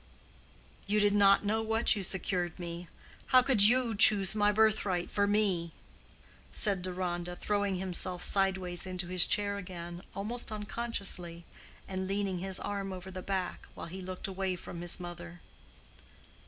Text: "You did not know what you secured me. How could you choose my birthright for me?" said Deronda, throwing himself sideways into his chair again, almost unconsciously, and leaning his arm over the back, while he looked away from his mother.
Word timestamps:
"You 0.87 0.99
did 0.99 1.13
not 1.13 1.45
know 1.45 1.61
what 1.61 1.95
you 1.95 2.01
secured 2.01 2.57
me. 2.57 2.87
How 3.27 3.43
could 3.43 3.61
you 3.61 3.93
choose 3.93 4.33
my 4.33 4.51
birthright 4.51 5.11
for 5.11 5.27
me?" 5.27 5.73
said 6.51 6.81
Deronda, 6.81 7.35
throwing 7.35 7.75
himself 7.75 8.23
sideways 8.23 8.87
into 8.87 9.09
his 9.09 9.27
chair 9.27 9.57
again, 9.59 10.01
almost 10.15 10.51
unconsciously, 10.51 11.45
and 11.87 12.07
leaning 12.07 12.39
his 12.39 12.59
arm 12.59 12.91
over 12.91 13.11
the 13.11 13.21
back, 13.21 13.67
while 13.75 13.85
he 13.85 14.01
looked 14.01 14.27
away 14.27 14.55
from 14.55 14.81
his 14.81 14.99
mother. 14.99 15.39